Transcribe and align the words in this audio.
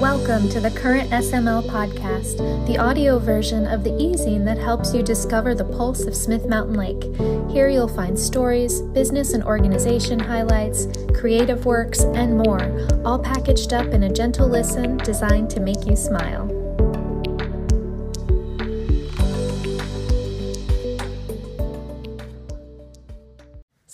Welcome 0.00 0.48
to 0.48 0.60
the 0.60 0.70
Current 0.70 1.10
SML 1.10 1.68
podcast, 1.68 2.38
the 2.66 2.78
audio 2.78 3.18
version 3.18 3.66
of 3.66 3.84
the 3.84 3.94
e-zine 4.02 4.46
that 4.46 4.56
helps 4.56 4.94
you 4.94 5.02
discover 5.02 5.54
the 5.54 5.66
pulse 5.66 6.06
of 6.06 6.16
Smith 6.16 6.46
Mountain 6.46 6.72
Lake. 6.72 7.04
Here 7.52 7.68
you'll 7.68 7.86
find 7.86 8.18
stories, 8.18 8.80
business 8.80 9.34
and 9.34 9.44
organization 9.44 10.18
highlights, 10.18 10.86
creative 11.12 11.66
works, 11.66 12.00
and 12.00 12.38
more, 12.38 12.88
all 13.04 13.18
packaged 13.18 13.74
up 13.74 13.88
in 13.88 14.04
a 14.04 14.10
gentle 14.10 14.48
listen 14.48 14.96
designed 14.96 15.50
to 15.50 15.60
make 15.60 15.84
you 15.84 15.96
smile. 15.96 16.59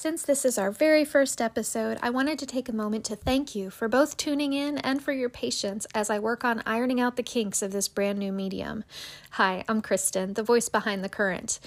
Since 0.07 0.23
this 0.23 0.45
is 0.45 0.57
our 0.57 0.70
very 0.70 1.04
first 1.04 1.41
episode, 1.41 1.98
I 2.00 2.11
wanted 2.11 2.38
to 2.38 2.46
take 2.46 2.68
a 2.68 2.73
moment 2.73 3.05
to 3.06 3.16
thank 3.16 3.56
you 3.56 3.70
for 3.70 3.88
both 3.88 4.16
tuning 4.16 4.52
in 4.52 4.79
and 4.79 5.02
for 5.02 5.11
your 5.11 5.29
patience 5.29 5.84
as 5.96 6.10
I 6.10 6.20
work 6.20 6.45
on 6.45 6.62
ironing 6.65 7.01
out 7.01 7.16
the 7.16 7.24
kinks 7.24 7.60
of 7.60 7.73
this 7.73 7.88
brand 7.88 8.20
new 8.20 8.30
medium. 8.30 8.84
Hi, 9.30 9.65
I'm 9.69 9.82
Kristen, 9.82 10.34
the 10.34 10.45
voice 10.45 10.69
behind 10.69 11.02
the 11.02 11.09
current. 11.09 11.59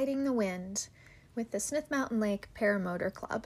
Riding 0.01 0.23
the 0.23 0.33
Wind 0.33 0.87
with 1.35 1.51
the 1.51 1.59
Smith 1.59 1.91
Mountain 1.91 2.19
Lake 2.19 2.47
Paramotor 2.55 3.13
Club. 3.13 3.45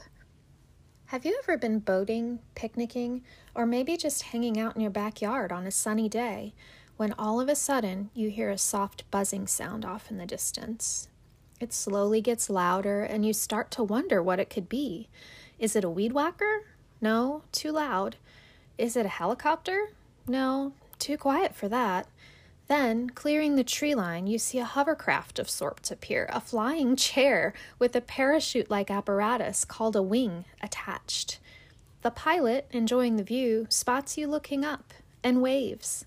Have 1.07 1.25
you 1.25 1.37
ever 1.43 1.57
been 1.57 1.79
boating, 1.79 2.39
picnicking, 2.55 3.25
or 3.53 3.65
maybe 3.65 3.97
just 3.97 4.21
hanging 4.21 4.57
out 4.57 4.73
in 4.73 4.81
your 4.81 4.89
backyard 4.89 5.51
on 5.51 5.67
a 5.67 5.71
sunny 5.71 6.07
day 6.07 6.53
when 6.95 7.11
all 7.19 7.41
of 7.41 7.49
a 7.49 7.57
sudden 7.57 8.09
you 8.13 8.29
hear 8.29 8.49
a 8.49 8.57
soft 8.57 9.03
buzzing 9.11 9.47
sound 9.47 9.83
off 9.83 10.09
in 10.09 10.17
the 10.17 10.25
distance? 10.25 11.09
It 11.59 11.73
slowly 11.73 12.21
gets 12.21 12.49
louder 12.49 13.01
and 13.03 13.25
you 13.25 13.33
start 13.33 13.69
to 13.71 13.83
wonder 13.83 14.23
what 14.23 14.39
it 14.39 14.49
could 14.49 14.69
be. 14.69 15.09
Is 15.59 15.75
it 15.75 15.83
a 15.83 15.89
weed 15.89 16.13
whacker? 16.13 16.61
No, 17.01 17.43
too 17.51 17.73
loud. 17.73 18.15
Is 18.77 18.95
it 18.95 19.05
a 19.05 19.09
helicopter? 19.09 19.89
No, 20.25 20.71
too 20.99 21.17
quiet 21.17 21.53
for 21.53 21.67
that. 21.67 22.07
Then, 22.67 23.11
clearing 23.11 23.55
the 23.55 23.63
tree 23.63 23.93
line, 23.93 24.25
you 24.25 24.39
see 24.39 24.57
a 24.57 24.65
hovercraft 24.65 25.37
of 25.37 25.49
sorts 25.49 25.91
appear, 25.91 26.27
a 26.33 26.41
flying 26.41 26.95
chair 26.95 27.53
with 27.77 27.95
a 27.95 28.01
parachute 28.01 28.71
like 28.71 28.89
apparatus 28.89 29.65
called 29.65 29.95
a 29.95 30.01
wing 30.01 30.45
attached. 30.61 31.39
The 32.01 32.09
pilot, 32.09 32.67
enjoying 32.71 33.17
the 33.17 33.23
view, 33.23 33.67
spots 33.69 34.17
you 34.17 34.27
looking 34.27 34.65
up 34.65 34.93
and 35.23 35.41
waves. 35.41 36.05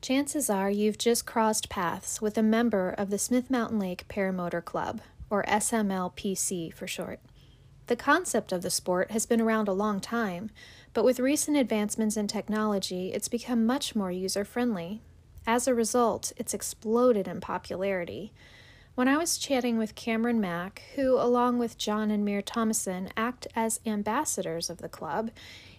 Chances 0.00 0.48
are 0.48 0.70
you've 0.70 0.98
just 0.98 1.26
crossed 1.26 1.68
paths 1.68 2.22
with 2.22 2.38
a 2.38 2.42
member 2.42 2.90
of 2.90 3.10
the 3.10 3.18
Smith 3.18 3.50
Mountain 3.50 3.80
Lake 3.80 4.06
Paramotor 4.08 4.64
Club, 4.64 5.00
or 5.28 5.42
SMLPC 5.44 6.72
for 6.72 6.86
short. 6.86 7.18
The 7.88 7.96
concept 7.96 8.52
of 8.52 8.62
the 8.62 8.70
sport 8.70 9.10
has 9.10 9.26
been 9.26 9.40
around 9.40 9.66
a 9.66 9.72
long 9.72 9.98
time, 10.00 10.50
but 10.92 11.04
with 11.04 11.18
recent 11.18 11.56
advancements 11.56 12.16
in 12.16 12.28
technology, 12.28 13.12
it's 13.12 13.28
become 13.28 13.66
much 13.66 13.96
more 13.96 14.12
user 14.12 14.44
friendly 14.44 15.02
as 15.48 15.66
a 15.66 15.74
result, 15.74 16.30
it's 16.36 16.52
exploded 16.52 17.26
in 17.26 17.40
popularity. 17.40 18.32
When 18.94 19.08
I 19.08 19.16
was 19.16 19.38
chatting 19.38 19.78
with 19.78 19.94
Cameron 19.94 20.42
Mack, 20.42 20.82
who, 20.94 21.18
along 21.18 21.58
with 21.58 21.78
John 21.78 22.10
and 22.10 22.22
Mir 22.22 22.42
Thomason, 22.42 23.08
act 23.16 23.46
as 23.56 23.80
ambassadors 23.86 24.68
of 24.68 24.78
the 24.78 24.90
club, 24.90 25.30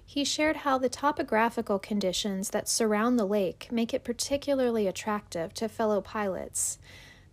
he 0.04 0.26
shared 0.26 0.58
how 0.58 0.80
the 0.80 0.90
topographical 0.90 1.78
conditions 1.78 2.50
that 2.50 2.68
surround 2.68 3.20
the 3.20 3.26
lake 3.26 3.68
make 3.72 3.94
it 3.94 4.04
particularly 4.04 4.88
attractive 4.88 5.54
to 5.54 5.70
fellow 5.70 6.02
pilots. 6.02 6.80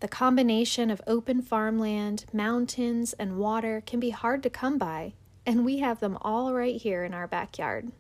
The 0.01 0.09
combination 0.09 0.91
of 0.91 1.01
open 1.07 1.41
farmland, 1.41 2.27
mountains, 2.35 3.15
and 3.15 3.39
water 3.39 3.83
can 3.87 3.99
be 3.99 4.11
hard 4.11 4.43
to 4.43 4.51
come 4.51 4.77
by, 4.77 5.15
and 5.47 5.65
we 5.65 5.79
have 5.79 6.01
them 6.01 6.19
all 6.21 6.53
right 6.53 6.79
here 6.79 7.03
in 7.03 7.15
our 7.15 7.27
backyard. 7.27 7.93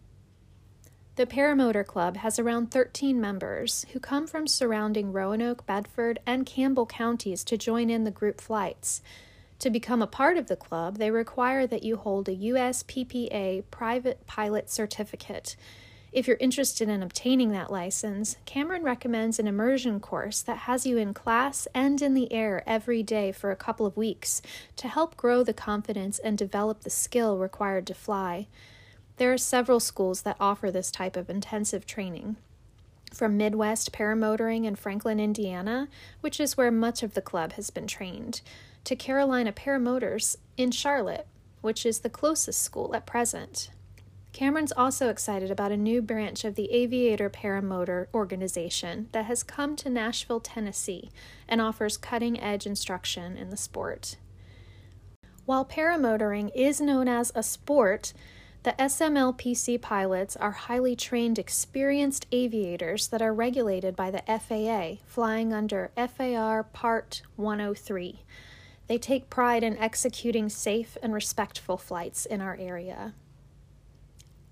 The 1.16 1.25
Paramotor 1.25 1.87
Club 1.87 2.19
has 2.19 2.38
around 2.38 2.71
13 2.71 3.19
members 3.19 3.87
who 3.94 4.00
come 4.00 4.27
from 4.27 4.47
surrounding 4.47 5.15
Roanoke, 5.15 5.65
Bedford, 5.65 6.19
and 6.27 6.44
Campbell 6.44 6.84
counties 6.84 7.43
to 7.44 7.56
join 7.56 7.88
in 7.88 8.04
the 8.04 8.10
group 8.10 8.38
flights. 8.38 9.00
To 9.60 9.71
become 9.71 10.03
a 10.03 10.06
part 10.06 10.37
of 10.37 10.49
the 10.49 10.56
club, 10.56 10.99
they 10.99 11.10
require 11.10 11.66
that 11.69 11.82
you 11.82 11.97
hold 11.97 12.28
a 12.28 12.37
USPPA 12.37 13.65
private 13.71 14.27
pilot 14.27 14.69
certificate. 14.69 15.56
If 16.12 16.28
you're 16.28 16.37
interested 16.37 16.91
in 16.91 17.03
obtaining 17.03 17.50
that 17.53 17.72
license, 17.72 18.37
Cameron 18.44 18.83
recommends 18.83 19.38
an 19.38 19.47
immersion 19.47 20.00
course 20.00 20.43
that 20.43 20.59
has 20.59 20.84
you 20.84 20.98
in 20.98 21.15
class 21.15 21.66
and 21.72 22.03
in 22.03 22.12
the 22.12 22.31
air 22.31 22.62
every 22.66 23.03
day 23.03 23.33
for 23.33 23.50
a 23.50 23.56
couple 23.56 23.87
of 23.87 23.97
weeks 23.97 24.43
to 24.77 24.87
help 24.87 25.16
grow 25.16 25.43
the 25.43 25.54
confidence 25.54 26.19
and 26.19 26.37
develop 26.37 26.83
the 26.83 26.91
skill 26.91 27.38
required 27.38 27.87
to 27.87 27.94
fly. 27.94 28.48
There 29.19 29.32
are 29.32 29.38
several 29.38 29.81
schools 29.81 30.22
that 30.22 30.37
offer 30.38 30.71
this 30.71 30.91
type 30.91 31.16
of 31.16 31.31
intensive 31.31 31.87
training. 31.87 32.37
From 33.15 33.37
Midwest 33.38 33.93
Paramotoring 33.93 34.66
in 34.66 34.75
Franklin, 34.75 35.19
Indiana, 35.19 35.88
which 36.21 36.38
is 36.38 36.56
where 36.56 36.71
much 36.71 37.03
of 37.03 37.15
the 37.15 37.22
club 37.22 37.53
has 37.53 37.71
been 37.71 37.87
trained, 37.87 38.43
to 38.84 38.94
Carolina 38.94 39.53
Paramotors 39.53 40.37
in 40.59 40.71
Charlotte, 40.71 41.27
which 41.62 41.87
is 41.87 42.00
the 42.00 42.10
closest 42.10 42.60
school 42.60 42.94
at 42.94 43.06
present. 43.06 43.71
Cameron's 44.34 44.72
also 44.72 45.09
excited 45.09 45.50
about 45.50 45.72
a 45.72 45.78
new 45.78 46.03
branch 46.03 46.44
of 46.44 46.56
the 46.56 46.71
Aviator 46.71 47.31
Paramotor 47.31 48.09
organization 48.12 49.09
that 49.12 49.25
has 49.25 49.43
come 49.43 49.77
to 49.77 49.88
Nashville, 49.88 50.41
Tennessee, 50.41 51.10
and 51.48 51.62
offers 51.62 51.97
cutting 51.97 52.38
edge 52.38 52.66
instruction 52.66 53.38
in 53.38 53.48
the 53.48 53.56
sport. 53.56 54.16
While 55.47 55.65
paramotoring 55.65 56.50
is 56.54 56.83
known 56.83 57.09
as 57.09 57.33
a 57.34 57.43
sport, 57.43 58.12
the 58.66 58.72
SMLPC 58.81 59.81
pilots 59.81 60.34
are 60.34 60.50
highly 60.50 60.97
trained, 60.97 61.38
experienced 61.38 62.27
aviators 62.32 63.07
that 63.07 63.22
are 63.22 63.33
regulated 63.33 63.95
by 63.95 64.10
the 64.10 64.24
FAA, 64.27 65.01
flying 65.07 65.53
under 65.53 65.92
FAR 65.97 66.65
Part 66.65 67.22
103. 67.36 68.24
They 68.89 68.98
take 68.98 69.30
pride 69.30 69.63
in 69.63 69.78
executing 69.78 70.48
safe 70.48 70.98
and 71.01 71.15
respectful 71.15 71.77
flights 71.77 72.27
in 72.27 72.41
our 72.41 72.57
area. 72.57 73.15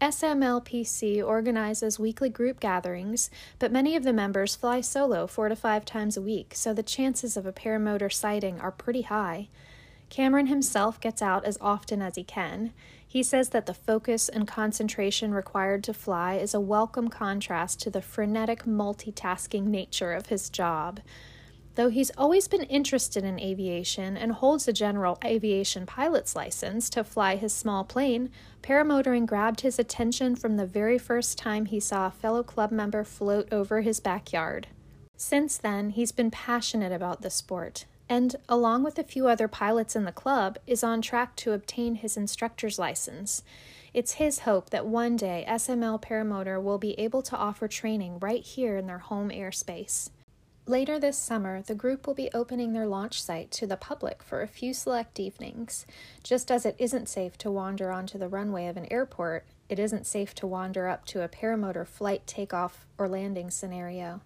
SMLPC 0.00 1.20
organizes 1.20 1.99
weekly 1.99 2.28
group 2.28 2.60
gatherings, 2.60 3.31
but 3.58 3.72
many 3.72 3.96
of 3.96 4.05
the 4.05 4.12
members 4.12 4.55
fly 4.55 4.81
solo 4.81 5.26
four 5.26 5.49
to 5.49 5.56
five 5.56 5.84
times 5.84 6.17
a 6.17 6.22
week, 6.22 6.52
so 6.55 6.72
the 6.72 6.84
chances 6.84 7.37
of 7.37 7.46
a 7.46 7.52
paramotor 7.52 8.12
sighting 8.12 8.60
are 8.60 8.70
pretty 8.70 9.02
high. 9.02 9.49
Cameron 10.08 10.46
himself 10.46 11.00
gets 11.00 11.20
out 11.20 11.44
as 11.44 11.58
often 11.60 12.00
as 12.00 12.14
he 12.14 12.22
can. 12.22 12.72
He 13.14 13.22
says 13.22 13.50
that 13.50 13.66
the 13.66 13.75
focus 13.75 14.28
and 14.28 14.44
concentration 14.44 15.32
required 15.32 15.84
to 15.84 15.94
fly 15.94 16.34
is 16.34 16.52
a 16.52 16.58
welcome 16.58 17.06
contrast 17.06 17.81
to 17.82 17.90
the 17.90 18.02
frenetic 18.02 18.64
multitasking 18.64 19.66
nature 19.66 20.12
of 20.12 20.26
his 20.26 20.50
job. 20.50 20.99
Though 21.76 21.90
he's 21.90 22.11
always 22.19 22.49
been 22.49 22.64
interested 22.64 23.22
in 23.22 23.38
aviation 23.38 24.16
and 24.16 24.32
holds 24.32 24.66
a 24.66 24.72
general 24.72 25.16
aviation 25.25 25.87
pilot's 25.87 26.34
license 26.34 26.90
to 26.90 27.05
fly 27.05 27.37
his 27.37 27.55
small 27.55 27.84
plane, 27.84 28.31
paramotoring 28.64 29.26
grabbed 29.26 29.60
his 29.60 29.78
attention 29.78 30.34
from 30.34 30.56
the 30.56 30.67
very 30.67 30.99
first 30.99 31.38
time 31.38 31.67
he 31.67 31.78
saw 31.78 32.08
a 32.08 32.10
fellow 32.10 32.43
club 32.43 32.72
member 32.72 33.05
float 33.05 33.46
over 33.52 33.82
his 33.82 34.00
backyard. 34.00 34.67
Since 35.17 35.56
then, 35.56 35.90
he's 35.90 36.10
been 36.10 36.32
passionate 36.32 36.90
about 36.90 37.22
the 37.22 37.31
sport 37.31 37.84
and, 38.08 38.36
along 38.48 38.82
with 38.82 38.98
a 38.98 39.04
few 39.04 39.28
other 39.28 39.48
pilots 39.48 39.96
in 39.96 40.04
the 40.04 40.12
club, 40.12 40.58
is 40.66 40.84
on 40.84 41.00
track 41.00 41.36
to 41.36 41.52
obtain 41.52 41.96
his 41.96 42.16
instructor's 42.16 42.78
license. 42.78 43.42
It's 43.92 44.14
his 44.14 44.40
hope 44.40 44.70
that 44.70 44.86
one 44.86 45.16
day 45.16 45.44
SML 45.48 46.02
Paramotor 46.02 46.62
will 46.62 46.78
be 46.78 46.98
able 46.98 47.22
to 47.22 47.36
offer 47.36 47.68
training 47.68 48.18
right 48.18 48.42
here 48.42 48.76
in 48.76 48.86
their 48.86 48.98
home 48.98 49.30
airspace. 49.30 50.10
Later 50.66 50.98
this 50.98 51.18
summer, 51.18 51.60
the 51.60 51.74
group 51.74 52.06
will 52.06 52.14
be 52.14 52.30
opening 52.32 52.72
their 52.72 52.86
launch 52.86 53.22
site 53.22 53.50
to 53.52 53.66
the 53.66 53.76
public 53.76 54.22
for 54.22 54.40
a 54.40 54.48
few 54.48 54.72
select 54.72 55.20
evenings. 55.20 55.84
Just 56.22 56.50
as 56.50 56.64
it 56.64 56.74
isn't 56.78 57.08
safe 57.08 57.36
to 57.38 57.50
wander 57.50 57.92
onto 57.92 58.16
the 58.16 58.28
runway 58.28 58.66
of 58.66 58.78
an 58.78 58.90
airport, 58.90 59.44
it 59.68 59.78
isn't 59.78 60.06
safe 60.06 60.34
to 60.36 60.46
wander 60.46 60.88
up 60.88 61.04
to 61.06 61.22
a 61.22 61.28
paramotor 61.28 61.86
flight 61.86 62.26
takeoff 62.26 62.86
or 62.96 63.08
landing 63.08 63.50
scenario. 63.50 64.22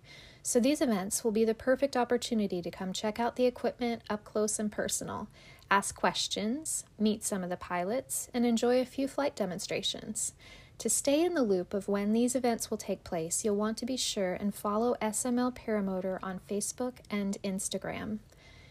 So 0.48 0.60
these 0.60 0.80
events 0.80 1.22
will 1.22 1.30
be 1.30 1.44
the 1.44 1.52
perfect 1.52 1.94
opportunity 1.94 2.62
to 2.62 2.70
come 2.70 2.94
check 2.94 3.20
out 3.20 3.36
the 3.36 3.44
equipment 3.44 4.00
up 4.08 4.24
close 4.24 4.58
and 4.58 4.72
personal, 4.72 5.28
ask 5.70 5.94
questions, 5.94 6.86
meet 6.98 7.22
some 7.22 7.44
of 7.44 7.50
the 7.50 7.58
pilots, 7.58 8.30
and 8.32 8.46
enjoy 8.46 8.80
a 8.80 8.86
few 8.86 9.08
flight 9.08 9.36
demonstrations. 9.36 10.32
To 10.78 10.88
stay 10.88 11.22
in 11.22 11.34
the 11.34 11.42
loop 11.42 11.74
of 11.74 11.86
when 11.86 12.14
these 12.14 12.34
events 12.34 12.70
will 12.70 12.78
take 12.78 13.04
place, 13.04 13.44
you'll 13.44 13.56
want 13.56 13.76
to 13.76 13.84
be 13.84 13.98
sure 13.98 14.32
and 14.32 14.54
follow 14.54 14.96
SML 15.02 15.54
Paramotor 15.54 16.18
on 16.22 16.40
Facebook 16.48 16.94
and 17.10 17.36
Instagram. 17.44 18.20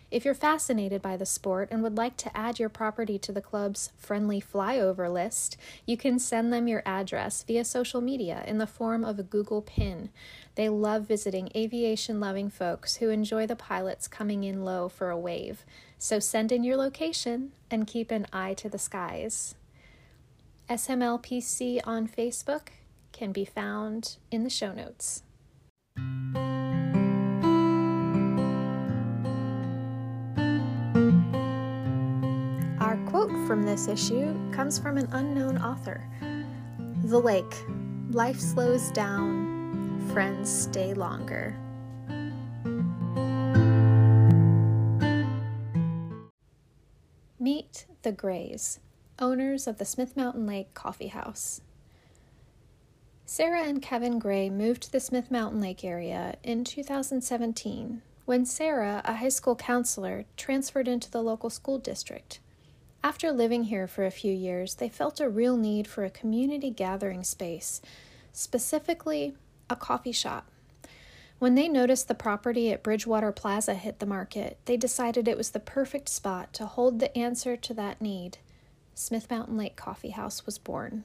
If 0.09 0.23
you're 0.23 0.33
fascinated 0.33 1.01
by 1.01 1.17
the 1.17 1.25
sport 1.25 1.67
and 1.69 1.83
would 1.83 1.97
like 1.97 2.15
to 2.17 2.37
add 2.37 2.59
your 2.59 2.69
property 2.69 3.19
to 3.19 3.33
the 3.33 3.41
club's 3.41 3.91
friendly 3.97 4.39
flyover 4.39 5.11
list, 5.11 5.57
you 5.85 5.97
can 5.97 6.17
send 6.17 6.53
them 6.53 6.69
your 6.69 6.81
address 6.85 7.43
via 7.43 7.65
social 7.65 7.99
media 7.99 8.41
in 8.47 8.57
the 8.57 8.67
form 8.67 9.03
of 9.03 9.19
a 9.19 9.23
Google 9.23 9.61
pin. 9.61 10.09
They 10.55 10.69
love 10.69 11.07
visiting 11.07 11.51
aviation 11.53 12.21
loving 12.21 12.49
folks 12.49 12.97
who 12.97 13.09
enjoy 13.09 13.47
the 13.47 13.57
pilots 13.57 14.07
coming 14.07 14.45
in 14.45 14.63
low 14.63 14.87
for 14.87 15.09
a 15.09 15.19
wave. 15.19 15.65
So 15.97 16.19
send 16.19 16.53
in 16.53 16.63
your 16.63 16.77
location 16.77 17.51
and 17.69 17.85
keep 17.85 18.09
an 18.09 18.27
eye 18.31 18.53
to 18.55 18.69
the 18.69 18.79
skies. 18.79 19.55
SMLPC 20.69 21.81
on 21.83 22.07
Facebook 22.07 22.69
can 23.11 23.33
be 23.33 23.43
found 23.43 24.15
in 24.31 24.45
the 24.45 24.49
show 24.49 24.71
notes. 24.71 25.23
From 33.47 33.63
this 33.63 33.87
issue 33.87 34.35
comes 34.51 34.77
from 34.77 34.97
an 34.97 35.07
unknown 35.13 35.57
author 35.57 36.05
The 37.05 37.17
lake. 37.17 37.55
Life 38.11 38.41
slows 38.41 38.91
down, 38.91 40.01
friends 40.11 40.49
stay 40.49 40.93
longer. 40.93 41.55
Meet 47.39 47.85
the 48.01 48.11
Grays 48.11 48.81
owners 49.17 49.65
of 49.65 49.77
the 49.77 49.85
Smith 49.85 50.17
Mountain 50.17 50.45
Lake 50.45 50.73
Coffee 50.73 51.07
House. 51.07 51.61
Sarah 53.25 53.63
and 53.63 53.81
Kevin 53.81 54.19
Gray 54.19 54.49
moved 54.49 54.83
to 54.83 54.91
the 54.91 54.99
Smith 54.99 55.31
Mountain 55.31 55.61
Lake 55.61 55.85
area 55.85 56.35
in 56.43 56.65
2017 56.65 58.01
when 58.25 58.45
Sarah, 58.45 59.01
a 59.05 59.15
high 59.15 59.29
school 59.29 59.55
counselor, 59.55 60.25
transferred 60.35 60.89
into 60.89 61.09
the 61.09 61.23
local 61.23 61.49
school 61.49 61.79
district. 61.79 62.41
After 63.03 63.31
living 63.31 63.65
here 63.65 63.87
for 63.87 64.05
a 64.05 64.11
few 64.11 64.33
years, 64.33 64.75
they 64.75 64.89
felt 64.89 65.19
a 65.19 65.29
real 65.29 65.55
need 65.55 65.87
for 65.87 66.03
a 66.03 66.09
community 66.09 66.69
gathering 66.69 67.23
space, 67.23 67.81
specifically 68.31 69.35
a 69.69 69.75
coffee 69.75 70.11
shop. 70.11 70.49
When 71.39 71.53
they 71.53 71.67
noticed 71.67 72.07
the 72.07 72.15
property 72.15 72.71
at 72.71 72.81
Bridgewater 72.81 73.31
Plaza 73.31 73.75
hit 73.75 73.99
the 73.99 74.07
market, 74.07 74.57
they 74.65 74.75
decided 74.75 75.27
it 75.27 75.37
was 75.37 75.51
the 75.51 75.59
perfect 75.59 76.09
spot 76.09 76.51
to 76.53 76.65
hold 76.65 76.99
the 76.99 77.15
answer 77.15 77.55
to 77.55 77.73
that 77.75 78.01
need. 78.01 78.39
Smith 78.95 79.29
Mountain 79.29 79.57
Lake 79.57 79.75
Coffee 79.75 80.09
House 80.09 80.47
was 80.47 80.57
born. 80.57 81.03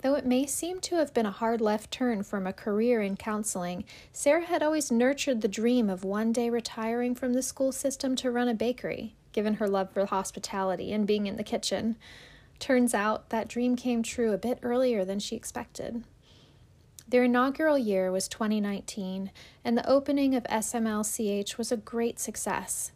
Though 0.00 0.14
it 0.14 0.26
may 0.26 0.46
seem 0.46 0.80
to 0.80 0.96
have 0.96 1.12
been 1.12 1.26
a 1.26 1.30
hard 1.30 1.60
left 1.60 1.90
turn 1.90 2.22
from 2.22 2.46
a 2.46 2.52
career 2.52 3.02
in 3.02 3.16
counseling, 3.16 3.84
Sarah 4.12 4.46
had 4.46 4.62
always 4.62 4.90
nurtured 4.90 5.42
the 5.42 5.48
dream 5.48 5.90
of 5.90 6.04
one 6.04 6.32
day 6.32 6.48
retiring 6.48 7.14
from 7.14 7.34
the 7.34 7.42
school 7.42 7.72
system 7.72 8.16
to 8.16 8.30
run 8.30 8.48
a 8.48 8.54
bakery, 8.54 9.14
given 9.34 9.54
her 9.54 9.68
love 9.68 9.90
for 9.90 10.06
hospitality 10.06 10.90
and 10.92 11.06
being 11.06 11.26
in 11.26 11.36
the 11.36 11.44
kitchen. 11.44 11.96
Turns 12.58 12.94
out 12.94 13.28
that 13.28 13.48
dream 13.48 13.76
came 13.76 14.02
true 14.02 14.32
a 14.32 14.38
bit 14.38 14.58
earlier 14.62 15.04
than 15.04 15.18
she 15.18 15.36
expected. 15.36 16.04
Their 17.06 17.24
inaugural 17.24 17.76
year 17.76 18.10
was 18.10 18.28
2019, 18.28 19.30
and 19.62 19.76
the 19.76 19.86
opening 19.86 20.34
of 20.34 20.44
SMLCH 20.44 21.58
was 21.58 21.70
a 21.70 21.76
great 21.76 22.18
success. 22.18 22.92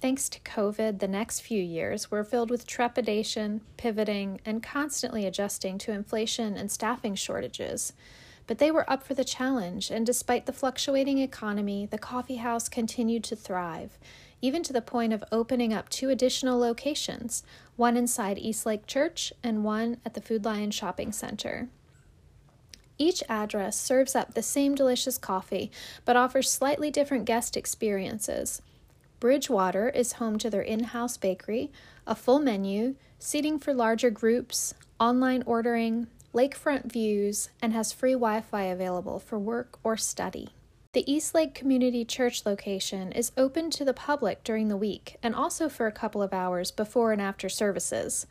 Thanks 0.00 0.28
to 0.30 0.40
COVID, 0.40 1.00
the 1.00 1.08
next 1.08 1.40
few 1.40 1.62
years 1.62 2.10
were 2.10 2.24
filled 2.24 2.50
with 2.50 2.66
trepidation, 2.66 3.60
pivoting, 3.76 4.40
and 4.44 4.62
constantly 4.62 5.26
adjusting 5.26 5.78
to 5.78 5.92
inflation 5.92 6.56
and 6.56 6.70
staffing 6.70 7.14
shortages. 7.14 7.92
But 8.46 8.58
they 8.58 8.70
were 8.70 8.88
up 8.90 9.02
for 9.02 9.14
the 9.14 9.24
challenge, 9.24 9.90
and 9.90 10.06
despite 10.06 10.46
the 10.46 10.52
fluctuating 10.52 11.18
economy, 11.18 11.86
the 11.86 11.98
coffee 11.98 12.36
house 12.36 12.68
continued 12.68 13.24
to 13.24 13.36
thrive, 13.36 13.98
even 14.42 14.62
to 14.62 14.72
the 14.72 14.82
point 14.82 15.12
of 15.12 15.24
opening 15.32 15.72
up 15.72 15.88
two 15.88 16.10
additional 16.10 16.58
locations 16.58 17.42
one 17.76 17.96
inside 17.96 18.38
Eastlake 18.38 18.86
Church 18.86 19.32
and 19.42 19.62
one 19.62 19.98
at 20.04 20.14
the 20.14 20.20
Food 20.20 20.44
Lion 20.44 20.70
Shopping 20.70 21.12
Center. 21.12 21.68
Each 22.98 23.22
address 23.28 23.78
serves 23.78 24.14
up 24.14 24.32
the 24.32 24.42
same 24.42 24.74
delicious 24.74 25.18
coffee, 25.18 25.70
but 26.06 26.16
offers 26.16 26.50
slightly 26.50 26.90
different 26.90 27.26
guest 27.26 27.56
experiences. 27.56 28.62
Bridgewater 29.20 29.90
is 29.90 30.14
home 30.14 30.38
to 30.38 30.48
their 30.48 30.62
in 30.62 30.84
house 30.84 31.16
bakery, 31.16 31.70
a 32.06 32.14
full 32.14 32.38
menu, 32.38 32.94
seating 33.18 33.58
for 33.58 33.74
larger 33.74 34.10
groups, 34.10 34.72
online 34.98 35.42
ordering, 35.46 36.06
lakefront 36.32 36.90
views, 36.90 37.50
and 37.60 37.72
has 37.72 37.92
free 37.92 38.12
Wi 38.12 38.40
Fi 38.40 38.64
available 38.64 39.18
for 39.18 39.38
work 39.38 39.78
or 39.82 39.96
study. 39.96 40.50
The 40.96 41.12
Eastlake 41.12 41.54
Community 41.54 42.06
Church 42.06 42.46
location 42.46 43.12
is 43.12 43.30
open 43.36 43.68
to 43.72 43.84
the 43.84 43.92
public 43.92 44.42
during 44.42 44.68
the 44.68 44.78
week 44.78 45.18
and 45.22 45.34
also 45.34 45.68
for 45.68 45.86
a 45.86 45.92
couple 45.92 46.22
of 46.22 46.32
hours 46.32 46.70
before 46.70 47.12
and 47.12 47.20
after 47.20 47.50
services. 47.50 48.26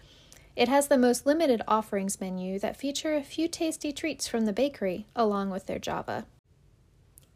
It 0.56 0.67
has 0.67 0.88
the 0.88 0.97
most 0.97 1.27
limited 1.27 1.62
offerings 1.67 2.19
menu 2.19 2.57
that 2.57 2.75
feature 2.75 3.13
a 3.13 3.21
few 3.21 3.47
tasty 3.47 3.94
treats 3.94 4.27
from 4.27 4.45
the 4.45 4.51
bakery 4.51 5.06
along 5.15 5.51
with 5.51 5.67
their 5.67 5.77
Java. 5.77 6.25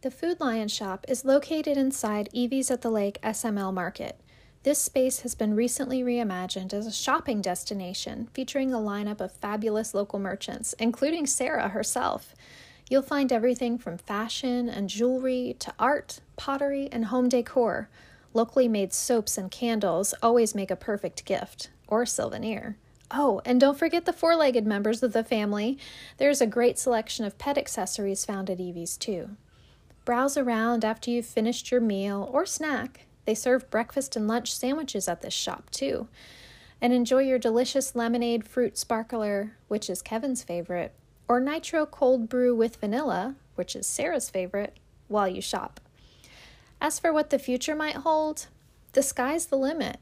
The 0.02 0.10
Food 0.10 0.40
Lion 0.40 0.68
shop 0.68 1.06
is 1.08 1.24
located 1.24 1.78
inside 1.78 2.30
Evie's 2.34 2.72
at 2.72 2.82
the 2.82 2.90
Lake 2.90 3.22
SML 3.22 3.72
Market. 3.72 4.20
This 4.64 4.80
space 4.80 5.20
has 5.20 5.36
been 5.36 5.56
recently 5.56 6.02
reimagined 6.02 6.74
as 6.74 6.88
a 6.88 6.92
shopping 6.92 7.40
destination 7.40 8.30
featuring 8.34 8.74
a 8.74 8.78
lineup 8.78 9.22
of 9.22 9.32
fabulous 9.32 9.94
local 9.94 10.18
merchants, 10.18 10.74
including 10.80 11.28
Sarah 11.28 11.70
herself. 11.70 12.34
You'll 12.90 13.04
find 13.04 13.32
everything 13.32 13.78
from 13.78 14.00
fashion 14.00 14.68
and 14.68 14.90
jewelry 14.90 15.56
to 15.60 15.74
art, 15.78 16.22
pottery, 16.38 16.90
and 16.92 17.06
home 17.06 17.30
decor. 17.30 17.88
Locally 18.34 18.68
made 18.68 18.94
soaps 18.94 19.38
and 19.38 19.52
candles 19.52 20.16
always 20.24 20.56
make 20.56 20.72
a 20.72 20.76
perfect 20.76 21.24
gift, 21.26 21.70
or 21.88 22.06
souvenir. 22.06 22.78
Oh, 23.12 23.42
and 23.46 23.60
don't 23.60 23.78
forget 23.78 24.06
the 24.06 24.14
four 24.14 24.36
legged 24.36 24.66
members 24.66 25.04
of 25.04 25.14
the 25.14 25.24
family. 25.24 25.78
There's 26.18 26.42
a 26.42 26.48
great 26.48 26.80
selection 26.80 27.26
of 27.26 27.38
pet 27.38 27.58
accessories 27.58 28.26
found 28.26 28.50
at 28.50 28.60
Evie's, 28.60 28.98
too. 28.98 29.32
Browse 30.04 30.38
around 30.38 30.84
after 30.84 31.12
you've 31.12 31.26
finished 31.26 31.72
your 31.72 31.82
meal 31.82 32.28
or 32.32 32.46
snack. 32.46 33.06
They 33.26 33.36
serve 33.36 33.70
breakfast 33.70 34.16
and 34.16 34.28
lunch 34.28 34.52
sandwiches 34.52 35.08
at 35.08 35.22
this 35.22 35.34
shop, 35.34 35.70
too. 35.70 36.08
And 36.82 36.94
enjoy 36.94 37.24
your 37.24 37.40
delicious 37.40 37.96
lemonade 37.96 38.48
fruit 38.48 38.78
sparkler, 38.78 39.54
which 39.68 39.90
is 39.90 40.02
Kevin's 40.02 40.44
favorite, 40.44 40.94
or 41.30 41.40
nitro 41.40 41.86
cold 41.86 42.28
brew 42.28 42.54
with 42.54 42.78
vanilla, 42.78 43.36
which 43.56 43.76
is 43.76 43.88
Sarah's 43.88 44.30
favorite, 44.30 44.76
while 45.08 45.28
you 45.28 45.42
shop. 45.42 45.80
As 46.82 47.00
for 47.00 47.14
what 47.14 47.30
the 47.30 47.40
future 47.40 47.76
might 47.76 47.98
hold, 47.98 48.48
the 48.94 49.04
sky's 49.04 49.46
the 49.46 49.58
limit. 49.58 50.00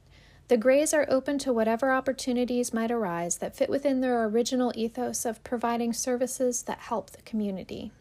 The 0.48 0.58
Grays 0.58 0.94
are 0.94 1.06
open 1.10 1.38
to 1.40 1.52
whatever 1.52 1.92
opportunities 1.92 2.74
might 2.74 2.92
arise 2.92 3.38
that 3.38 3.56
fit 3.56 3.70
within 3.70 4.00
their 4.00 4.24
original 4.24 4.72
ethos 4.76 5.26
of 5.26 5.44
providing 5.44 5.92
services 5.92 6.64
that 6.64 6.80
help 6.80 7.12
the 7.12 7.22
community. 7.24 7.92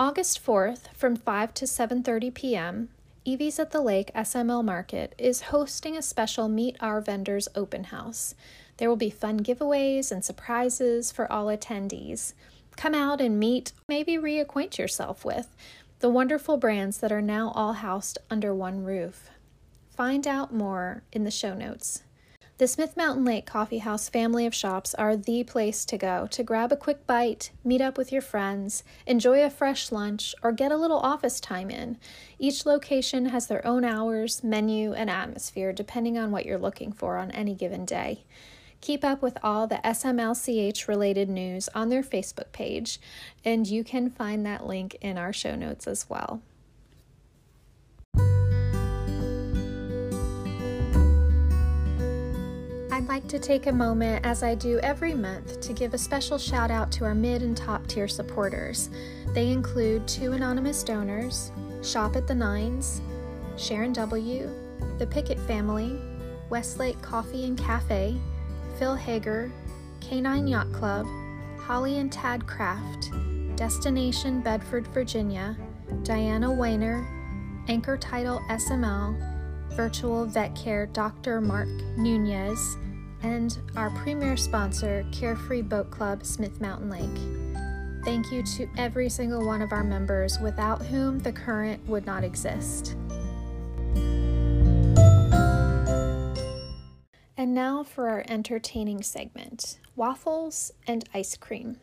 August 0.00 0.44
4th 0.44 0.88
from 0.92 1.14
5 1.14 1.54
to 1.54 1.64
7:30 1.64 2.34
p.m., 2.34 2.88
Evie's 3.24 3.58
at 3.58 3.70
the 3.70 3.80
Lake 3.80 4.10
SML 4.14 4.64
Market 4.64 5.14
is 5.18 5.52
hosting 5.52 5.96
a 5.96 6.02
special 6.02 6.48
Meet 6.48 6.76
Our 6.80 7.00
Vendors 7.00 7.48
open 7.54 7.84
house. 7.84 8.34
There 8.78 8.88
will 8.88 8.96
be 8.96 9.10
fun 9.10 9.40
giveaways 9.40 10.12
and 10.12 10.24
surprises 10.24 11.10
for 11.10 11.30
all 11.32 11.46
attendees. 11.46 12.34
Come 12.76 12.94
out 12.94 13.20
and 13.20 13.38
meet, 13.38 13.72
maybe 13.88 14.16
reacquaint 14.16 14.76
yourself 14.76 15.24
with 15.24 15.48
the 16.00 16.10
wonderful 16.10 16.58
brands 16.58 16.98
that 16.98 17.10
are 17.10 17.22
now 17.22 17.52
all 17.54 17.72
housed 17.72 18.18
under 18.30 18.54
one 18.54 18.84
roof. 18.84 19.30
Find 19.88 20.26
out 20.26 20.52
more 20.52 21.02
in 21.10 21.24
the 21.24 21.30
show 21.30 21.54
notes. 21.54 22.02
The 22.58 22.68
Smith 22.68 22.96
Mountain 22.96 23.24
Lake 23.24 23.46
Coffee 23.46 23.78
House 23.78 24.08
family 24.08 24.46
of 24.46 24.54
shops 24.54 24.94
are 24.94 25.16
the 25.16 25.44
place 25.44 25.84
to 25.86 25.98
go 25.98 26.26
to 26.30 26.42
grab 26.42 26.72
a 26.72 26.76
quick 26.76 27.06
bite, 27.06 27.50
meet 27.64 27.82
up 27.82 27.98
with 27.98 28.12
your 28.12 28.22
friends, 28.22 28.82
enjoy 29.06 29.42
a 29.42 29.50
fresh 29.50 29.92
lunch, 29.92 30.34
or 30.42 30.52
get 30.52 30.72
a 30.72 30.76
little 30.76 30.98
office 30.98 31.38
time 31.38 31.70
in. 31.70 31.98
Each 32.38 32.64
location 32.64 33.26
has 33.26 33.46
their 33.46 33.66
own 33.66 33.84
hours, 33.84 34.42
menu, 34.42 34.92
and 34.92 35.10
atmosphere 35.10 35.72
depending 35.72 36.16
on 36.16 36.30
what 36.30 36.46
you're 36.46 36.58
looking 36.58 36.92
for 36.92 37.16
on 37.18 37.30
any 37.30 37.54
given 37.54 37.84
day. 37.84 38.24
Keep 38.86 39.04
up 39.04 39.20
with 39.20 39.36
all 39.42 39.66
the 39.66 39.80
SMLCH 39.82 40.86
related 40.86 41.28
news 41.28 41.68
on 41.74 41.88
their 41.88 42.04
Facebook 42.04 42.52
page, 42.52 43.00
and 43.44 43.66
you 43.66 43.82
can 43.82 44.08
find 44.08 44.46
that 44.46 44.64
link 44.64 44.96
in 45.00 45.18
our 45.18 45.32
show 45.32 45.56
notes 45.56 45.88
as 45.88 46.08
well. 46.08 46.40
I'd 52.92 53.06
like 53.08 53.26
to 53.26 53.40
take 53.40 53.66
a 53.66 53.72
moment, 53.72 54.24
as 54.24 54.44
I 54.44 54.54
do 54.54 54.78
every 54.78 55.14
month, 55.14 55.60
to 55.62 55.72
give 55.72 55.92
a 55.92 55.98
special 55.98 56.38
shout 56.38 56.70
out 56.70 56.92
to 56.92 57.04
our 57.04 57.14
mid 57.16 57.42
and 57.42 57.56
top 57.56 57.88
tier 57.88 58.06
supporters. 58.06 58.88
They 59.34 59.50
include 59.50 60.06
two 60.06 60.30
anonymous 60.30 60.84
donors, 60.84 61.50
Shop 61.82 62.14
at 62.14 62.28
the 62.28 62.36
Nines, 62.36 63.00
Sharon 63.56 63.92
W., 63.94 64.48
the 64.98 65.08
Pickett 65.08 65.40
family, 65.40 65.98
Westlake 66.50 67.02
Coffee 67.02 67.46
and 67.46 67.58
Cafe, 67.58 68.16
Phil 68.78 68.94
Hager, 68.94 69.50
Canine 70.00 70.46
Yacht 70.46 70.72
Club, 70.72 71.06
Holly 71.58 71.98
and 71.98 72.12
Tad 72.12 72.46
Craft, 72.46 73.10
Destination 73.56 74.40
Bedford, 74.40 74.86
Virginia, 74.88 75.56
Diana 76.02 76.52
Weiner, 76.52 77.06
Anchor 77.68 77.96
Title 77.96 78.40
SML, 78.50 79.16
Virtual 79.74 80.26
Vet 80.26 80.54
Care 80.54 80.86
Dr. 80.86 81.40
Mark 81.40 81.68
Nunez, 81.96 82.76
and 83.22 83.58
our 83.76 83.90
premier 83.90 84.36
sponsor, 84.36 85.06
Carefree 85.10 85.62
Boat 85.62 85.90
Club, 85.90 86.24
Smith 86.24 86.60
Mountain 86.60 86.90
Lake. 86.90 88.04
Thank 88.04 88.30
you 88.30 88.42
to 88.56 88.68
every 88.76 89.08
single 89.08 89.44
one 89.44 89.62
of 89.62 89.72
our 89.72 89.82
members, 89.82 90.38
without 90.38 90.84
whom 90.84 91.18
the 91.18 91.32
current 91.32 91.84
would 91.88 92.06
not 92.06 92.22
exist. 92.22 92.94
And 97.46 97.54
now 97.54 97.84
for 97.84 98.08
our 98.08 98.24
entertaining 98.26 99.04
segment 99.04 99.78
waffles 99.94 100.72
and 100.84 101.08
ice 101.14 101.36
cream. 101.36 101.76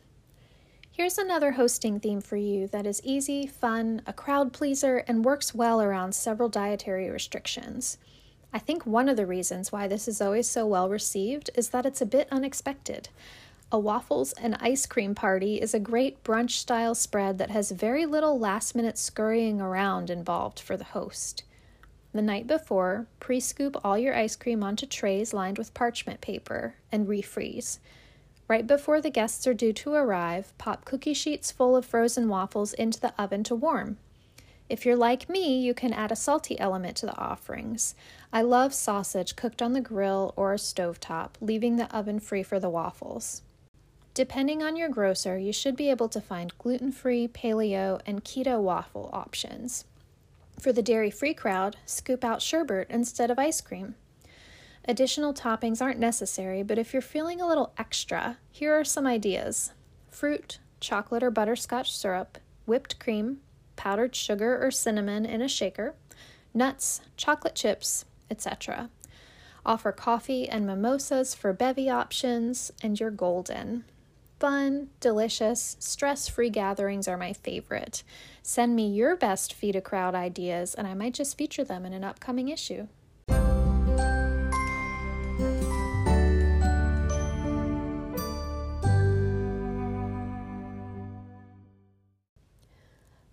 Here's 0.92 1.18
another 1.18 1.54
hosting 1.54 2.02
theme 2.02 2.20
for 2.20 2.36
you 2.36 2.68
that 2.68 2.86
is 2.86 3.00
easy, 3.02 3.48
fun, 3.48 4.02
a 4.06 4.12
crowd 4.12 4.52
pleaser, 4.52 5.06
and 5.08 5.24
works 5.24 5.56
well 5.56 5.82
around 5.82 6.16
several 6.16 6.50
dietary 6.50 7.10
restrictions. 7.10 7.98
I 8.52 8.60
think 8.60 8.86
one 8.86 9.08
of 9.08 9.16
the 9.16 9.26
reasons 9.26 9.72
why 9.72 9.88
this 9.88 10.10
is 10.10 10.20
always 10.20 10.50
so 10.50 10.68
well 10.68 10.90
received 10.90 11.50
is 11.56 11.70
that 11.70 11.86
it's 11.86 12.02
a 12.02 12.06
bit 12.06 12.28
unexpected. 12.30 13.08
A 13.72 13.80
waffles 13.80 14.34
and 14.34 14.58
ice 14.60 14.86
cream 14.86 15.16
party 15.16 15.62
is 15.62 15.74
a 15.74 15.80
great 15.80 16.26
brunch 16.26 16.58
style 16.58 16.94
spread 16.94 17.38
that 17.38 17.52
has 17.52 17.72
very 17.72 18.06
little 18.06 18.38
last 18.38 18.76
minute 18.76 18.98
scurrying 18.98 19.62
around 19.62 20.10
involved 20.10 20.60
for 20.60 20.76
the 20.76 20.92
host. 20.92 21.44
The 22.14 22.22
night 22.22 22.46
before, 22.46 23.08
pre 23.20 23.40
scoop 23.40 23.76
all 23.84 23.98
your 23.98 24.16
ice 24.16 24.36
cream 24.36 24.64
onto 24.64 24.86
trays 24.86 25.34
lined 25.34 25.58
with 25.58 25.74
parchment 25.74 26.22
paper 26.22 26.76
and 26.92 27.08
refreeze. 27.08 27.80
Right 28.48 28.68
before 28.68 29.02
the 29.02 29.10
guests 29.10 29.48
are 29.48 29.54
due 29.54 29.74
to 29.74 29.94
arrive, 29.94 30.54
pop 30.60 30.86
cookie 30.86 31.16
sheets 31.16 31.52
full 31.52 31.76
of 31.76 31.86
frozen 31.86 32.30
waffles 32.30 32.74
into 32.74 33.00
the 33.00 33.14
oven 33.20 33.44
to 33.46 33.56
warm. 33.56 33.98
If 34.70 34.86
you're 34.86 34.96
like 34.96 35.28
me, 35.28 35.60
you 35.60 35.74
can 35.74 35.92
add 35.92 36.12
a 36.12 36.16
salty 36.16 36.60
element 36.60 36.96
to 36.98 37.08
the 37.08 37.18
offerings. 37.18 37.96
I 38.32 38.44
love 38.44 38.74
sausage 38.74 39.36
cooked 39.36 39.62
on 39.62 39.74
the 39.74 39.82
grill 39.82 40.34
or 40.36 40.54
a 40.54 40.58
stovetop, 40.58 41.32
leaving 41.42 41.78
the 41.78 41.94
oven 41.96 42.20
free 42.20 42.44
for 42.44 42.60
the 42.60 42.70
waffles. 42.70 43.42
Depending 44.14 44.62
on 44.62 44.76
your 44.76 44.90
grocer, 44.90 45.38
you 45.40 45.52
should 45.52 45.76
be 45.76 45.90
able 45.90 46.10
to 46.10 46.22
find 46.22 46.58
gluten 46.60 46.92
free, 46.92 47.28
paleo, 47.28 48.00
and 48.06 48.24
keto 48.24 48.62
waffle 48.62 49.10
options. 49.12 49.86
For 50.60 50.72
the 50.72 50.82
dairy 50.82 51.12
free 51.12 51.34
crowd, 51.34 51.78
scoop 51.86 52.24
out 52.24 52.42
sherbet 52.42 52.88
instead 52.90 53.30
of 53.30 53.40
ice 53.40 53.62
cream. 53.62 53.96
Additional 54.86 55.34
toppings 55.34 55.82
aren't 55.82 56.00
necessary, 56.00 56.62
but 56.64 56.78
if 56.78 56.94
you're 56.94 57.02
feeling 57.02 57.40
a 57.40 57.48
little 57.48 57.74
extra, 57.78 58.38
here 58.52 58.74
are 58.74 58.84
some 58.84 59.08
ideas 59.08 59.72
fruit, 60.10 60.60
chocolate 60.80 61.24
or 61.24 61.32
butterscotch 61.32 61.92
syrup, 61.92 62.38
whipped 62.66 63.00
cream, 63.00 63.40
powdered 63.76 64.16
sugar 64.16 64.64
or 64.64 64.72
cinnamon 64.72 65.26
in 65.26 65.42
a 65.42 65.48
shaker, 65.48 65.96
nuts, 66.54 67.02
chocolate 67.18 67.56
chips, 67.56 68.06
etc. 68.30 68.90
Offer 69.66 69.94
coffee 69.94 70.48
and 70.48 70.68
mimosas 70.68 71.34
for 71.34 71.54
bevy 71.54 71.90
options, 71.90 72.72
and 72.82 73.00
you're 73.00 73.12
golden. 73.12 73.86
Fun, 74.44 74.90
delicious, 75.00 75.78
stress 75.80 76.28
free 76.28 76.50
gatherings 76.50 77.08
are 77.08 77.16
my 77.16 77.32
favorite. 77.32 78.04
Send 78.42 78.76
me 78.76 78.90
your 78.90 79.16
best 79.16 79.54
feed 79.54 79.74
a 79.74 79.80
crowd 79.80 80.16
ideas, 80.16 80.76
and 80.76 80.86
I 80.86 80.94
might 80.94 81.14
just 81.14 81.38
feature 81.38 81.64
them 81.64 81.86
in 81.86 81.94
an 81.94 82.04
upcoming 82.04 82.50
issue. 82.50 82.88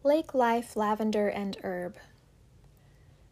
Lake 0.04 0.32
Life 0.32 0.76
Lavender 0.76 1.26
and 1.26 1.56
Herb. 1.64 1.96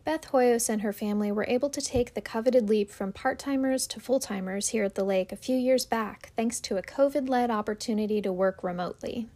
Beth 0.09 0.33
Hoyos 0.33 0.71
and 0.71 0.81
her 0.81 0.95
family 0.95 1.31
were 1.31 1.45
able 1.49 1.69
to 1.69 1.83
take 1.83 2.15
the 2.15 2.23
coveted 2.23 2.71
leap 2.71 2.91
from 2.91 3.13
part 3.13 3.39
timers 3.39 3.87
to 3.89 4.01
full 4.01 4.19
timers 4.19 4.69
here 4.69 4.85
at 4.85 4.95
the 4.95 5.05
lake 5.05 5.33
a 5.33 5.37
few 5.37 5.55
years 5.55 5.85
back, 5.85 6.33
thanks 6.35 6.61
to 6.61 6.79
a 6.79 6.83
COVID 6.83 7.29
led 7.29 7.51
opportunity 7.51 8.23
to 8.23 8.33
work 8.33 8.65
remotely. 8.65 9.29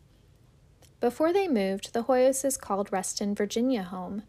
Before 0.98 1.30
they 1.30 1.46
moved, 1.46 1.92
the 1.92 2.04
Hoyoses 2.04 2.58
called 2.58 2.90
Reston 2.90 3.34
Virginia 3.34 3.82
home. 3.82 4.22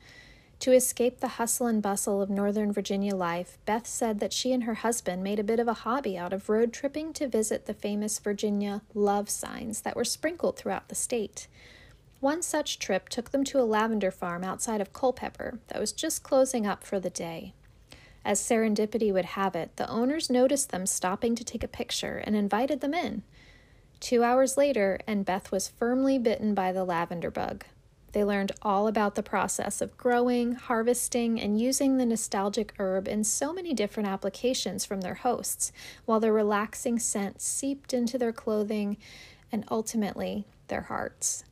To 0.60 0.74
escape 0.74 1.22
the 1.22 1.40
hustle 1.40 1.68
and 1.68 1.82
bustle 1.82 2.22
of 2.22 2.30
Northern 2.30 2.74
Virginia 2.74 3.16
life, 3.16 3.58
Beth 3.66 3.88
said 3.88 4.20
that 4.20 4.34
she 4.34 4.52
and 4.52 4.66
her 4.66 4.74
husband 4.74 5.24
made 5.24 5.40
a 5.40 5.46
bit 5.46 5.62
of 5.62 5.70
a 5.70 5.86
hobby 5.86 6.18
out 6.18 6.34
of 6.34 6.50
road 6.50 6.74
tripping 6.74 7.14
to 7.14 7.30
visit 7.30 7.68
the 7.68 7.74
famous 7.74 8.20
Virginia 8.20 8.82
love 8.94 9.30
signs 9.30 9.80
that 9.84 9.96
were 9.96 10.04
sprinkled 10.04 10.58
throughout 10.58 10.90
the 10.90 10.96
state. 10.96 11.48
One 12.24 12.42
such 12.42 12.80
trip 12.80 13.10
took 13.10 13.32
them 13.32 13.44
to 13.44 13.60
a 13.60 13.68
lavender 13.68 14.10
farm 14.10 14.46
outside 14.46 14.80
of 14.80 14.94
Culpeper 14.94 15.60
that 15.68 15.78
was 15.78 15.92
just 15.92 16.24
closing 16.24 16.66
up 16.66 16.86
for 16.86 16.98
the 16.98 17.10
day. 17.10 17.54
As 18.24 18.40
serendipity 18.40 19.12
would 19.12 19.26
have 19.26 19.58
it, 19.58 19.76
the 19.76 19.90
owners 19.90 20.30
noticed 20.30 20.70
them 20.70 20.86
stopping 20.86 21.36
to 21.36 21.44
take 21.44 21.66
a 21.66 21.68
picture 21.68 22.24
and 22.24 22.34
invited 22.34 22.80
them 22.80 22.94
in. 22.94 23.24
Two 24.00 24.24
hours 24.24 24.56
later, 24.56 25.02
and 25.06 25.26
Beth 25.26 25.52
was 25.52 25.68
firmly 25.68 26.18
bitten 26.18 26.54
by 26.54 26.72
the 26.72 26.86
lavender 26.86 27.30
bug. 27.30 27.66
They 28.14 28.24
learned 28.24 28.54
all 28.62 28.88
about 28.88 29.16
the 29.16 29.22
process 29.22 29.82
of 29.82 29.98
growing, 29.98 30.54
harvesting, 30.54 31.42
and 31.42 31.60
using 31.60 31.98
the 31.98 32.06
nostalgic 32.06 32.74
herb 32.80 33.06
in 33.10 33.26
so 33.26 33.52
many 33.52 33.74
different 33.74 34.08
applications 34.08 34.86
from 34.86 35.02
their 35.02 35.16
hosts, 35.16 35.74
while 36.06 36.22
the 36.22 36.32
relaxing 36.32 37.00
scent 37.00 37.42
seeped 37.42 37.94
into 37.94 38.18
their 38.18 38.32
clothing 38.32 38.96
and 39.52 39.66
ultimately 39.70 40.46
their 40.70 40.84
hearts. 40.84 41.44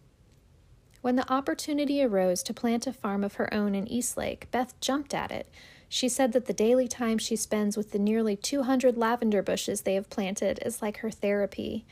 When 1.02 1.16
the 1.16 1.32
opportunity 1.32 2.04
arose 2.04 2.44
to 2.44 2.54
plant 2.54 2.86
a 2.86 2.94
farm 2.94 3.24
of 3.24 3.36
her 3.36 3.52
own 3.54 3.74
in 3.74 3.88
Eastlake, 3.88 4.50
Beth 4.52 4.80
jumped 4.80 5.14
at 5.14 5.32
it. 5.32 5.48
She 5.90 6.08
said 6.08 6.32
that 6.34 6.46
the 6.46 6.54
daily 6.54 6.88
time 6.88 7.18
she 7.18 7.36
spends 7.36 7.76
with 7.76 7.92
the 7.92 8.00
nearly 8.00 8.36
200 8.36 8.96
lavender 8.96 9.42
bushes 9.42 9.82
they 9.82 9.96
have 9.96 10.10
planted 10.10 10.60
is 10.64 10.82
like 10.82 10.98
her 10.98 11.10
therapy. 11.10 11.86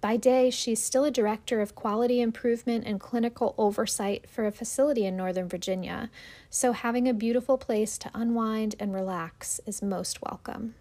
By 0.00 0.16
day, 0.16 0.50
she's 0.50 0.82
still 0.82 1.04
a 1.04 1.10
director 1.10 1.60
of 1.60 1.74
quality 1.74 2.20
improvement 2.20 2.84
and 2.86 3.00
clinical 3.00 3.54
oversight 3.58 4.30
for 4.30 4.46
a 4.46 4.52
facility 4.52 5.04
in 5.04 5.16
Northern 5.16 5.48
Virginia, 5.48 6.10
so 6.48 6.72
having 6.72 7.08
a 7.08 7.14
beautiful 7.14 7.58
place 7.58 7.98
to 7.98 8.10
unwind 8.14 8.76
and 8.78 8.94
relax 8.94 9.60
is 9.66 9.82
most 9.82 10.22
welcome. 10.22 10.74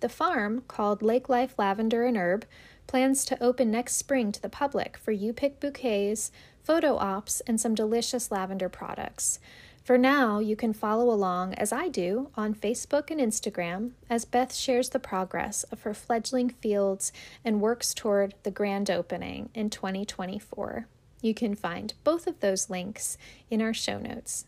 The 0.00 0.08
farm, 0.08 0.62
called 0.68 1.02
Lake 1.02 1.28
Life 1.28 1.58
Lavender 1.58 2.04
and 2.04 2.16
Herb, 2.16 2.46
plans 2.86 3.24
to 3.26 3.42
open 3.42 3.70
next 3.70 3.96
spring 3.96 4.32
to 4.32 4.40
the 4.40 4.48
public 4.48 4.96
for 4.96 5.12
you 5.12 5.32
pick 5.32 5.60
bouquets, 5.60 6.30
photo 6.68 6.98
ops, 6.98 7.40
and 7.46 7.58
some 7.58 7.74
delicious 7.74 8.30
lavender 8.30 8.68
products. 8.68 9.38
For 9.82 9.96
now, 9.96 10.38
you 10.38 10.54
can 10.54 10.74
follow 10.74 11.10
along, 11.10 11.54
as 11.54 11.72
I 11.72 11.88
do, 11.88 12.28
on 12.34 12.54
Facebook 12.54 13.10
and 13.10 13.18
Instagram 13.18 13.92
as 14.10 14.26
Beth 14.26 14.54
shares 14.54 14.90
the 14.90 14.98
progress 14.98 15.62
of 15.72 15.80
her 15.80 15.94
fledgling 15.94 16.50
fields 16.50 17.10
and 17.42 17.62
works 17.62 17.94
toward 17.94 18.34
the 18.42 18.50
grand 18.50 18.90
opening 18.90 19.48
in 19.54 19.70
2024. 19.70 20.86
You 21.22 21.32
can 21.32 21.54
find 21.54 21.94
both 22.04 22.26
of 22.26 22.40
those 22.40 22.68
links 22.68 23.16
in 23.48 23.62
our 23.62 23.72
show 23.72 23.98
notes. 23.98 24.44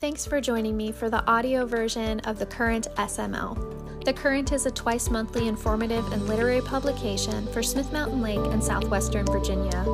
Thanks 0.00 0.24
for 0.24 0.40
joining 0.40 0.76
me 0.76 0.92
for 0.92 1.10
the 1.10 1.28
audio 1.28 1.66
version 1.66 2.20
of 2.20 2.38
The 2.38 2.46
Current 2.46 2.86
SML. 2.94 3.81
The 4.04 4.12
Current 4.12 4.50
is 4.50 4.66
a 4.66 4.70
twice 4.72 5.10
monthly 5.10 5.46
informative 5.46 6.12
and 6.12 6.26
literary 6.26 6.60
publication 6.60 7.46
for 7.52 7.62
Smith 7.62 7.92
Mountain 7.92 8.20
Lake 8.20 8.52
and 8.52 8.62
southwestern 8.62 9.24
Virginia. 9.26 9.84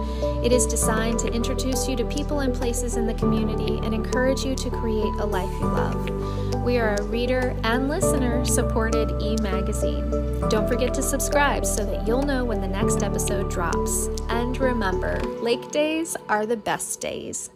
It 0.43 0.51
is 0.51 0.65
designed 0.65 1.19
to 1.19 1.29
introduce 1.29 1.87
you 1.87 1.95
to 1.97 2.07
people 2.07 2.41
and 2.41 2.55
places 2.55 2.97
in 2.97 3.07
the 3.07 3.13
community 3.13 3.77
and 3.85 3.93
encourage 3.93 4.45
you 4.45 4.55
to 4.55 4.71
create 4.71 5.13
a 5.21 5.27
life 5.27 5.51
you 5.61 5.67
love. 5.67 6.65
We 6.65 6.79
are 6.79 6.95
a 6.95 7.03
reader 7.03 7.55
and 7.65 7.91
listener 7.91 8.47
supported 8.47 9.23
e 9.23 9.37
magazine. 9.43 10.11
Don't 10.49 10.67
forget 10.67 10.95
to 10.95 11.03
subscribe 11.03 11.67
so 11.67 11.85
that 11.85 12.09
you'll 12.09 12.23
know 12.23 12.47
when 12.47 12.63
the 12.63 12.69
next 12.69 13.03
episode 13.03 13.51
drops. 13.51 14.09
And 14.31 14.59
remember, 14.59 15.21
lake 15.43 15.71
days 15.71 16.17
are 16.31 16.47
the 16.47 16.57
best 16.57 17.03
days. 17.03 17.51